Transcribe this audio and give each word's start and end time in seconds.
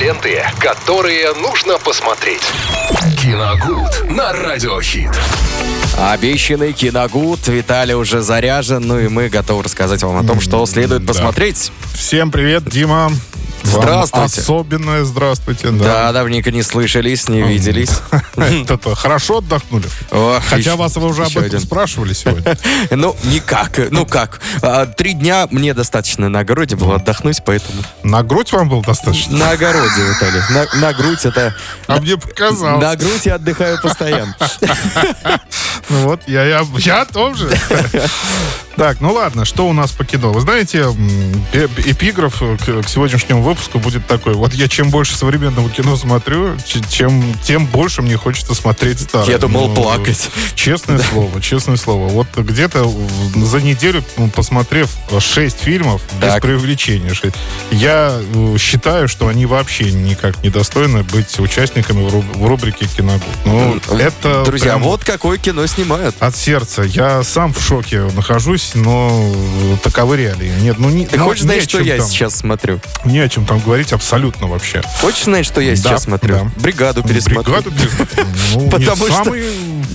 ленты, 0.00 0.42
которые 0.58 1.34
нужно 1.34 1.78
посмотреть. 1.78 2.40
Киногуд 3.20 4.10
на 4.10 4.32
Радиохит. 4.32 5.10
Обещанный 5.98 6.72
киногуд. 6.72 7.46
Виталий 7.48 7.92
уже 7.94 8.22
заряжен, 8.22 8.80
ну 8.80 8.98
и 8.98 9.08
мы 9.08 9.28
готовы 9.28 9.62
рассказать 9.62 10.02
вам 10.02 10.16
о 10.16 10.26
том, 10.26 10.40
что 10.40 10.64
следует 10.64 11.04
Да. 11.04 11.08
посмотреть. 11.12 11.70
Всем 11.94 12.30
привет, 12.30 12.64
Дима. 12.64 13.12
Здравствуйте. 13.70 14.40
особенное 14.40 15.04
здравствуйте. 15.04 15.70
Да, 15.70 15.84
Да. 15.84 16.12
давненько 16.12 16.50
не 16.50 16.62
слышались, 16.62 17.28
не 17.28 17.42
виделись. 17.42 17.90
Это 18.36 18.94
хорошо 18.94 19.38
отдохнули? 19.38 19.86
Ох, 20.10 20.42
Хотя 20.48 20.76
вас 20.76 20.96
вы 20.96 21.06
уже 21.08 21.24
об 21.24 21.36
этом 21.36 21.60
спрашивали 21.60 22.12
сегодня. 22.12 22.56
Ну, 22.90 23.16
никак. 23.24 23.78
Ну 23.90 24.04
как? 24.06 24.40
А, 24.62 24.86
Три 24.86 25.12
дня 25.14 25.46
мне 25.50 25.74
достаточно 25.74 26.28
на 26.28 26.40
огороде 26.40 26.76
было 26.76 26.96
отдохнуть, 26.96 27.42
поэтому... 27.44 27.82
На 28.02 28.22
грудь 28.22 28.52
вам 28.52 28.68
было 28.68 28.82
достаточно? 28.82 29.36
На 29.36 29.50
огороде, 29.50 30.02
Виталий. 30.02 30.42
На, 30.50 30.80
на 30.80 30.92
грудь 30.92 31.24
это... 31.24 31.54
А 31.86 32.00
мне 32.00 32.16
показалось. 32.16 32.82
На 32.82 32.96
грудь 32.96 33.26
я 33.26 33.34
отдыхаю 33.36 33.80
постоянно. 33.80 34.34
Ну 35.88 36.02
вот, 36.04 36.20
я, 36.28 36.44
я, 36.44 36.64
я 36.78 37.00
о 37.02 37.04
том 37.04 37.34
же. 37.34 37.50
Так, 38.76 39.00
ну 39.00 39.12
ладно, 39.12 39.44
что 39.44 39.68
у 39.68 39.72
нас 39.72 39.90
по 39.92 40.04
кино? 40.04 40.32
Вы 40.32 40.40
знаете, 40.40 40.86
э- 41.52 41.68
эпиграф 41.84 42.38
к, 42.40 42.82
к 42.82 42.88
сегодняшнему 42.88 43.42
выпуску 43.42 43.78
будет 43.78 44.06
такой. 44.06 44.34
Вот 44.34 44.54
я 44.54 44.68
чем 44.68 44.90
больше 44.90 45.16
современного 45.16 45.68
кино 45.68 45.96
смотрю, 45.96 46.56
чем, 46.88 47.22
тем 47.42 47.66
больше 47.66 48.00
мне 48.00 48.16
хочется 48.16 48.54
смотреть 48.54 49.00
старое. 49.00 49.28
Я 49.28 49.38
думал 49.38 49.68
Ну, 49.68 49.74
плакать. 49.74 50.30
Честное 50.54 50.98
слово, 50.98 51.40
честное 51.42 51.76
слово. 51.76 52.08
Вот 52.08 52.28
где-то 52.36 52.90
за 53.34 53.60
неделю, 53.60 54.02
м, 54.16 54.30
посмотрев 54.30 54.88
6 55.18 55.58
фильмов, 55.60 56.00
без 56.20 56.40
преувеличения, 56.40 57.12
я 57.70 58.18
э, 58.22 58.56
считаю, 58.58 59.08
что 59.08 59.28
они 59.28 59.46
вообще 59.46 59.90
никак 59.92 60.42
не 60.42 60.48
достойны 60.50 61.02
быть 61.02 61.38
участниками 61.38 62.02
в, 62.08 62.14
руб- 62.14 62.38
в 62.38 62.46
рубрике 62.46 62.86
«Киногуд». 62.86 63.22
Ну, 63.44 63.78
это 63.98 64.44
Друзья, 64.44 64.72
прям 64.72 64.82
вот 64.84 65.04
какое 65.04 65.36
кино 65.38 65.66
снимают. 65.66 66.14
от 66.20 66.34
сердца. 66.36 66.82
Я 66.82 67.22
сам 67.24 67.52
в 67.52 67.60
шоке 67.60 68.02
нахожусь, 68.16 68.59
но 68.74 69.10
э, 69.12 69.76
таковы 69.82 70.16
реалии. 70.16 70.52
Нет, 70.60 70.76
ну 70.78 70.88
не, 70.90 71.06
Ты 71.06 71.18
ну, 71.18 71.24
хочешь 71.24 71.42
знать, 71.42 71.62
что 71.62 71.80
я 71.80 71.96
там- 71.98 72.06
сейчас 72.06 72.36
смотрю? 72.36 72.80
Не 73.04 73.20
о 73.20 73.28
чем 73.28 73.44
там 73.46 73.58
говорить 73.60 73.92
абсолютно 73.92 74.46
вообще. 74.46 74.82
Хочешь 75.00 75.24
знать, 75.24 75.44
что 75.46 75.60
я 75.60 75.70
Да, 75.70 75.76
сейчас 75.76 76.04
смотрю? 76.04 76.34
да. 76.36 76.50
Бригаду 76.56 77.02
пересмотрю. 77.02 77.54
Бригаду 77.54 77.70
пересмотрю. 77.70 78.24
Ну, 78.54 78.68
Потому 78.70 78.96
что 79.06 79.24
самый 79.24 79.42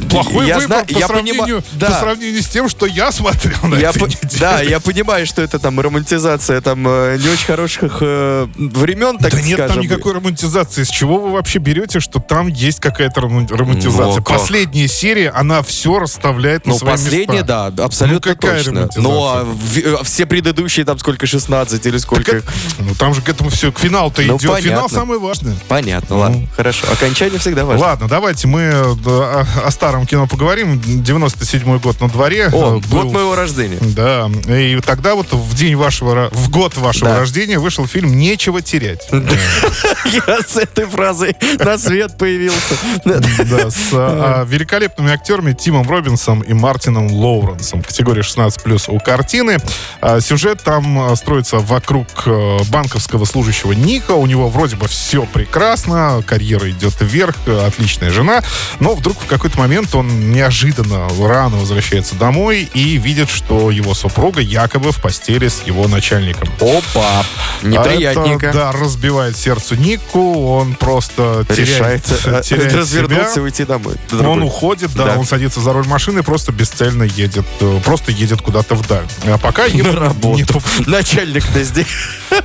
плохой 0.10 0.48
я 0.48 0.56
выбор 0.56 0.68
знаю- 0.68 0.86
по, 0.86 0.92
я 1.00 1.08
сравнению, 1.08 1.44
понима- 1.44 1.62
по 1.62 1.80
да. 1.80 2.00
сравнению 2.00 2.42
с 2.42 2.48
тем, 2.48 2.70
что 2.70 2.86
я 2.86 3.12
смотрел 3.12 3.58
на 3.64 3.76
Я 3.76 3.90
этой 3.90 4.00
по- 4.00 4.06
неделе. 4.06 4.40
да, 4.40 4.62
я 4.62 4.80
понимаю, 4.80 5.26
что 5.26 5.42
это 5.42 5.60
там 5.60 5.80
романтизация 5.80 6.62
там 6.62 6.88
э, 6.88 7.18
не 7.22 7.30
очень 7.30 7.46
хороших 7.46 7.98
э, 8.02 8.48
времен, 8.56 9.18
так 9.18 9.32
Да 9.34 9.42
нет 9.42 9.56
скажем. 9.58 9.76
там 9.76 9.84
никакой 9.84 10.14
романтизации. 10.14 10.84
С 10.84 10.90
чего 10.90 11.20
вы 11.20 11.32
вообще 11.32 11.60
берете, 11.60 12.00
что 12.00 12.20
там 12.20 12.48
есть 12.48 12.80
какая-то 12.80 13.22
рома- 13.22 13.48
романтизация? 13.50 14.06
Ну, 14.06 14.12
а 14.14 14.16
как? 14.16 14.40
Последняя 14.40 14.88
серия, 14.88 15.30
она 15.30 15.62
все 15.64 16.00
расставляет 16.00 16.66
на 16.66 16.74
Ну, 16.74 16.80
свои 16.80 16.92
последняя, 16.92 17.40
места. 17.42 17.72
да, 17.72 17.84
абсолютно 17.84 18.32
Ну, 18.32 18.36
какая 18.36 18.58
точно. 18.64 18.90
Ну, 18.98 19.24
а 19.26 19.44
в- 19.44 19.78
э, 19.78 19.98
все 20.04 20.26
предыдущие, 20.26 20.86
там 20.86 20.98
сколько, 21.00 21.26
16 21.28 21.86
или 21.86 21.98
сколько? 21.98 22.42
Ну, 22.80 22.94
там 22.96 23.14
же 23.14 23.22
к 23.22 23.30
этому 23.30 23.50
все, 23.50 23.72
к 23.72 23.80
финалу-то 23.80 24.22
Ну, 24.22 24.38
идет. 24.38 24.42
Финал 24.42 24.56
понятно. 24.84 24.90
самое 24.90 25.20
важное. 25.20 25.56
Понятно, 25.68 26.18
ладно, 26.18 26.48
хорошо. 26.56 26.88
Окончание 26.92 27.40
всегда 27.40 27.66
важно. 27.66 27.86
Ладно, 27.86 28.08
давайте 28.08 28.48
мы 28.48 28.62
э, 28.62 28.84
о, 29.06 29.46
о 29.66 29.72
старом 29.72 29.95
кино 30.06 30.28
поговорим. 30.28 30.74
97-й 30.80 31.80
год 31.80 32.02
на 32.02 32.10
дворе. 32.10 32.50
О, 32.52 32.78
Э, 32.78 32.88
год 32.90 33.06
был- 33.06 33.12
моего 33.12 33.36
рождения. 33.36 33.78
Да, 33.82 34.30
и 34.48 34.80
тогда 34.86 35.16
вот 35.16 35.32
в 35.32 35.56
день 35.56 35.76
вашего, 35.76 36.30
в 36.32 36.50
год 36.50 36.76
вашего 36.78 37.12
Да. 37.12 37.20
рождения 37.20 37.60
вышел 37.60 37.86
фильм 37.88 38.18
«Нечего 38.18 38.62
терять». 38.62 39.08
Я 39.12 40.40
с 40.48 40.58
этой 40.58 40.86
фразой 40.86 41.36
на 41.60 41.78
свет 41.78 42.18
появился. 42.18 42.76
Да, 43.06 43.70
с 43.70 43.90
а, 43.94 44.42
а, 44.42 44.46
великолепными 44.46 45.12
актерами 45.12 45.54
Тимом 45.54 45.90
Робинсом 45.90 46.42
и 46.42 46.54
Мартином 46.54 47.12
Лоуренсом. 47.12 47.82
Категория 47.84 48.22
16+. 48.22 48.90
у 48.90 49.00
картины. 49.00 49.58
А, 50.02 50.20
Сюжет 50.20 50.62
там 50.64 51.16
строится 51.16 51.58
вокруг 51.60 52.08
э, 52.26 52.58
банковского 52.70 53.26
служащего 53.26 53.74
Ника. 53.74 54.12
У 54.12 54.26
него 54.26 54.50
вроде 54.50 54.76
бы 54.76 54.88
все 54.88 55.26
прекрасно, 55.26 56.24
карьера 56.26 56.70
идет 56.72 56.94
вверх, 57.00 57.36
э, 57.46 57.66
отличная 57.68 58.10
жена. 58.12 58.42
Но 58.80 58.96
вдруг 58.96 59.20
в 59.20 59.26
какой-то 59.28 59.58
момент 59.60 59.85
он 59.94 60.32
неожиданно 60.32 61.08
рано 61.20 61.58
возвращается 61.58 62.16
домой 62.16 62.70
и 62.74 62.98
видит, 62.98 63.30
что 63.30 63.70
его 63.72 63.94
супруга 63.94 64.42
якобы 64.42 64.92
в 64.92 65.02
постели 65.02 65.48
с 65.48 65.64
его 65.66 65.88
начальником. 65.88 66.50
Опа, 66.60 67.26
неприятненько. 67.66 68.48
Это, 68.48 68.58
да, 68.58 68.72
разбивает 68.72 69.38
сердце 69.38 69.76
Нику. 69.76 70.48
Он 70.48 70.76
просто 70.76 71.46
Решает 71.50 72.04
теряет, 72.04 72.28
э, 72.28 72.42
теряет 72.44 72.74
развернуться 72.74 73.30
и 73.30 73.34
себя. 73.34 73.44
уйти 73.44 73.66
домой. 73.66 73.96
Он 74.12 74.18
Другой. 74.18 74.44
уходит, 74.44 74.94
да, 74.94 75.06
Да. 75.06 75.16
он 75.18 75.26
садится 75.26 75.60
за 75.60 75.74
руль 75.74 75.88
машины 75.88 76.20
и 76.20 76.22
просто 76.24 76.52
бесцельно 76.52 77.04
едет, 77.04 77.46
э, 77.60 77.80
просто 77.84 78.12
едет 78.12 78.42
куда-то 78.42 78.76
вдаль. 78.76 79.06
А 79.26 79.38
пока 79.38 79.66
ему 79.66 79.92
На 79.92 80.00
работу. 80.00 80.36
не 80.38 80.44
поп- 80.44 80.64
Начальник-то 80.86 81.64
здесь. 81.64 81.88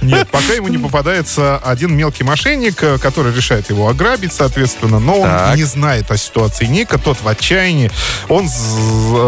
нет, 0.02 0.28
пока 0.30 0.52
ему 0.54 0.68
не 0.68 0.78
попадается 0.78 1.58
один 1.58 1.94
мелкий 1.96 2.24
мошенник, 2.24 2.82
э, 2.82 2.98
который 2.98 3.34
решает 3.34 3.70
его 3.70 3.88
ограбить, 3.88 4.32
соответственно, 4.32 4.98
но 4.98 5.20
он 5.20 5.28
Так. 5.28 5.56
не 5.56 5.64
знает 5.64 6.10
о 6.10 6.16
ситуации 6.16 6.66
Ника, 6.66 6.98
тот 6.98 7.18
в 7.22 7.28
отчаянии. 7.28 7.90
Он 8.28 8.48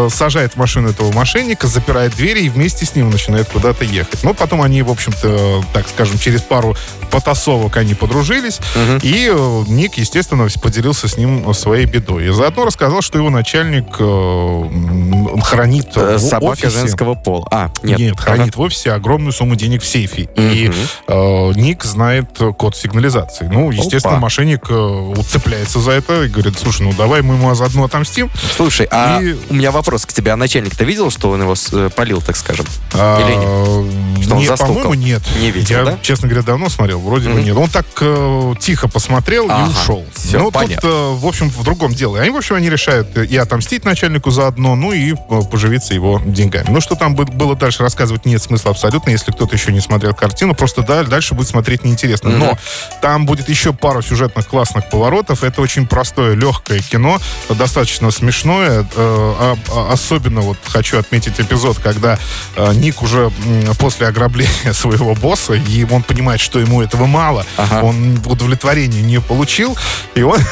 сажает 0.09 0.55
машину 0.55 0.89
этого 0.89 1.11
мошенника, 1.11 1.67
запирает 1.67 2.15
двери 2.15 2.41
и 2.41 2.49
вместе 2.49 2.85
с 2.85 2.95
ним 2.95 3.09
начинает 3.09 3.47
куда-то 3.49 3.83
ехать. 3.85 4.23
Ну, 4.23 4.33
потом 4.33 4.61
они, 4.61 4.81
в 4.81 4.89
общем-то, 4.91 5.63
так 5.73 5.82
скажем, 5.89 6.17
через 6.19 6.41
пару 6.41 6.75
потасовок 7.11 7.77
они 7.77 7.93
подружились, 7.93 8.59
и 9.01 9.31
э, 9.33 9.63
Ник, 9.67 9.95
естественно, 9.95 10.47
поделился 10.61 11.07
с 11.07 11.17
ним 11.17 11.53
своей 11.53 11.85
бедой. 11.85 12.27
И 12.27 12.31
заодно 12.31 12.65
рассказал, 12.65 13.01
что 13.01 13.17
его 13.17 13.29
начальник 13.29 13.85
э, 13.99 15.41
хранит 15.43 15.87
Э, 15.95 16.15
в 16.15 16.19
Собака 16.19 16.51
офисе. 16.53 16.69
женского 16.69 17.13
пола. 17.15 17.47
А, 17.51 17.69
Нет, 17.83 17.99
нет. 17.99 18.19
хранит 18.19 18.55
в 18.55 18.61
офисе 18.61 18.93
огромную 18.93 19.31
сумму 19.31 19.55
денег 19.55 19.83
в 19.83 19.85
сейфе. 19.85 20.27
И 20.37 20.71
э, 21.07 21.51
Ник 21.55 21.83
знает 21.83 22.29
э, 22.39 22.51
код 22.53 22.75
сигнализации. 22.75 23.49
Ну, 23.51 23.69
естественно, 23.71 24.15
Опа. 24.15 24.21
мошенник 24.23 24.65
э, 24.69 24.73
уцепляется 24.73 25.79
за 25.79 25.91
это 25.91 26.23
и 26.23 26.29
говорит, 26.29 26.57
слушай, 26.59 26.81
ну 26.83 26.93
давай 26.93 27.21
мы 27.21 27.35
ему 27.35 27.53
заодно 27.53 27.83
отомстим. 27.85 28.29
Слушай, 28.55 28.87
а 28.91 29.21
И- 29.21 29.35
у 29.49 29.53
меня 29.53 29.71
вопрос 29.71 30.05
к 30.05 30.13
тебе. 30.13 30.31
А 30.31 30.35
начальник-то 30.35 30.83
видел, 30.83 31.11
что 31.11 31.29
он 31.29 31.41
его 31.41 31.53
э, 31.73 31.89
полил, 31.95 32.21
так 32.21 32.35
скажем? 32.37 32.65
А, 32.93 33.19
Или 33.21 33.35
нет? 33.35 34.23
Что 34.25 34.33
он 34.35 34.39
не, 34.39 34.47
застукал? 34.47 34.75
по-моему, 34.75 34.93
нет. 34.95 35.21
Не 35.41 35.51
видел, 35.51 35.72
Я, 35.73 35.83
да? 35.85 35.97
честно 36.01 36.27
говоря, 36.27 36.43
давно 36.45 36.69
смотрел. 36.69 36.99
Вроде 36.99 37.27
бы 37.29 37.35
Мгм. 37.35 37.43
нет. 37.45 37.57
Он 37.57 37.69
так 37.69 37.85
э, 38.01 38.53
тихо 38.59 38.87
посмотрел 38.87 39.45
Ага, 39.49 39.67
и 39.67 39.69
ушел. 39.71 40.05
всё, 40.15 40.39
ну, 40.39 40.51
понятно. 40.51 40.75
тут, 40.81 40.83
э, 40.91 41.13
в 41.15 41.25
общем, 41.25 41.49
в 41.49 41.63
другом 41.63 41.93
дело. 41.93 42.19
Они, 42.19 42.29
в 42.29 42.35
общем, 42.37 42.55
они 42.55 42.69
решают 42.69 43.15
и 43.17 43.37
отомстить 43.37 43.85
начальнику 43.85 44.31
заодно, 44.31 44.75
ну 44.75 44.91
и 44.91 45.13
э, 45.13 45.15
поживиться 45.51 45.93
его 45.93 46.21
деньгами. 46.25 46.67
Ну, 46.69 46.81
что 46.81 46.95
там 46.95 47.15
бы- 47.15 47.25
было 47.25 47.55
дальше 47.55 47.83
рассказывать, 47.83 48.25
нет 48.25 48.41
смысла 48.41 48.71
абсолютно, 48.71 49.09
если 49.09 49.31
кто-то 49.31 49.55
еще 49.55 49.71
не 49.71 49.79
смотрел 49.81 50.13
картину. 50.13 50.53
Просто 50.55 50.81
да, 50.83 51.03
дальше 51.03 51.33
будет 51.33 51.47
смотреть 51.47 51.83
неинтересно. 51.83 52.29
Мгм. 52.29 52.39
Но 52.39 52.57
там 53.01 53.25
будет 53.25 53.49
еще 53.49 53.73
пару 53.73 54.01
сюжетных 54.01 54.47
классных 54.47 54.89
поворотов. 54.89 55.43
Это 55.43 55.61
очень 55.61 55.87
простое, 55.87 56.35
легкое 56.35 56.79
кино, 56.79 57.19
достаточно 57.49 58.11
смешное. 58.11 58.81
Э, 58.81 58.85
а- 58.95 59.57
а- 59.71 59.93
особенно 59.93 60.41
вот 60.41 60.57
хочу 60.65 60.97
отметить 60.97 61.39
эпизод, 61.39 61.79
когда 61.79 62.17
э, 62.55 62.73
Ник 62.73 63.01
уже 63.01 63.31
м, 63.45 63.75
после 63.79 64.07
ограбления 64.07 64.43
своего 64.73 65.13
босса, 65.15 65.52
и 65.55 65.85
он 65.89 66.03
понимает, 66.03 66.41
что 66.41 66.59
ему 66.59 66.81
этого 66.81 67.05
мало, 67.05 67.45
Ага. 67.57 67.83
он 67.83 68.19
удовлетворения 68.25 69.01
не 69.01 69.19
получил, 69.19 69.77
и 70.15 70.21
он... 70.21 70.39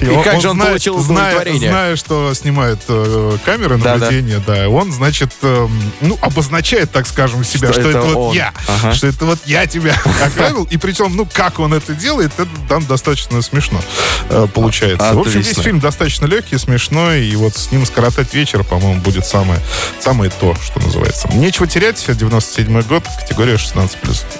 И 0.00 0.06
как 0.24 0.40
же 0.40 0.50
он 0.50 0.58
получил 0.58 0.96
удовлетворение? 0.96 1.70
зная, 1.70 1.96
что 1.96 2.34
снимают 2.34 2.80
э, 2.88 3.36
камеры 3.44 3.76
наблюдения, 3.76 4.42
да, 4.44 4.68
он, 4.68 4.92
значит, 4.92 5.30
эм, 5.42 5.70
ну, 6.00 6.18
обозначает, 6.20 6.90
так 6.90 7.06
скажем, 7.06 7.44
себя, 7.44 7.72
Что 7.72 7.80
что, 7.82 7.90
это 7.90 7.98
это, 7.98 8.08
вот 8.08 8.16
он. 8.30 8.34
я, 8.36 8.52
Ага. 8.66 8.94
что 8.94 9.06
это 9.06 9.24
вот 9.26 9.38
я 9.46 9.66
тебя 9.66 9.94
ограбил, 10.24 10.64
и 10.64 10.76
причем, 10.76 11.14
ну, 11.14 11.26
как 11.32 11.60
он 11.60 11.72
это 11.72 11.94
делает, 11.94 12.32
это 12.36 12.48
там 12.68 12.84
достаточно 12.86 13.40
смешно 13.42 13.80
э, 14.28 14.48
получается. 14.52 15.14
В 15.14 15.20
общем, 15.20 15.40
весь 15.40 15.56
фильм 15.58 15.78
достаточно 15.78 16.26
легкий, 16.26 16.58
смешной, 16.58 17.24
и 17.24 17.36
вот 17.36 17.56
с 17.56 17.70
ним 17.70 17.86
скоротать 17.86 18.34
вечер, 18.34 18.64
по-моему, 18.64 19.00
будет 19.02 19.24
самое, 19.24 19.60
самое 20.00 20.30
то, 20.40 20.56
что 20.64 20.80
называется. 20.80 21.28
Нечего 21.32 21.66
терять, 21.68 22.04
97 22.08 22.82
год, 22.82 23.04
категория 23.20 23.54
16+. 23.54 23.81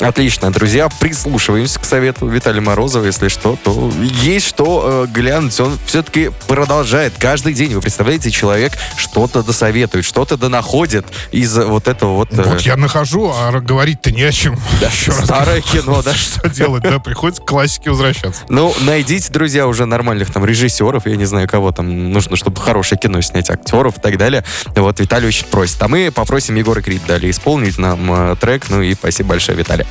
Отлично, 0.01 0.51
друзья, 0.53 0.89
прислушиваемся 1.01 1.79
к 1.79 1.85
совету 1.85 2.27
Виталия 2.27 2.61
Морозова. 2.61 3.05
Если 3.05 3.29
что, 3.29 3.57
то 3.63 3.91
есть 4.23 4.47
что 4.47 5.07
э, 5.07 5.13
глянуть. 5.13 5.59
Он 5.61 5.79
все-таки 5.87 6.31
продолжает 6.47 7.15
каждый 7.19 7.55
день. 7.55 7.75
Вы 7.75 7.81
представляете, 7.81 8.31
человек 8.31 8.73
что-то 8.97 9.43
досоветует, 9.43 10.05
что-то 10.05 10.37
донаходит 10.37 11.07
из 11.31 11.57
вот 11.57 11.89
этого 11.89 12.15
вот... 12.15 12.33
э, 12.33 12.43
Вот 12.43 12.61
я 12.63 12.77
нахожу, 12.77 13.33
а 13.35 13.51
говорить-то 13.61 14.11
не 14.11 14.23
о 14.23 14.33
чем. 14.33 14.57
да, 14.81 14.89
Еще 14.89 15.13
раз 15.13 15.25
старое 15.25 15.61
кино, 15.61 16.03
да? 16.03 16.15
Что 16.23 16.49
делать, 16.49 16.83
да, 16.83 16.99
приходится 16.99 17.43
к 17.43 17.47
классике 17.47 17.91
возвращаться. 17.91 18.43
Ну, 18.49 18.75
найдите, 18.81 19.33
друзья, 19.33 19.67
уже 19.67 19.87
нормальных 19.87 20.33
там 20.33 20.45
режиссеров, 20.45 21.07
я 21.07 21.17
не 21.17 21.25
знаю, 21.25 21.49
кого 21.49 21.73
там 21.73 22.13
нужно, 22.13 22.37
чтобы 22.37 22.61
хорошее 22.61 22.99
кино 23.01 23.21
снять, 23.21 23.51
актеров 23.51 23.99
и 23.99 24.01
так 24.01 24.19
далее. 24.19 24.45
Вот 24.77 25.01
Виталий 25.01 25.29
очень 25.29 25.47
просит. 25.47 25.83
А 25.83 25.89
мы 25.89 26.11
попросим 26.11 26.55
Егора 26.57 26.83
Крид 26.83 27.03
далее 27.07 27.31
исполнить 27.31 27.79
нам 27.79 28.33
э, 28.33 28.37
трек. 28.37 28.69
Ну 28.69 28.83
и 28.83 28.95
спасибо 28.95 29.32
большое, 29.33 29.57
Виталий. 29.57 29.87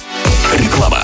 Реклама. 0.55 1.03